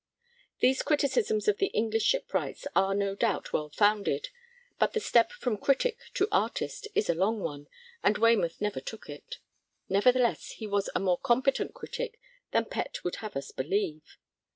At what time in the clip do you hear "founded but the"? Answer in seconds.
3.69-4.99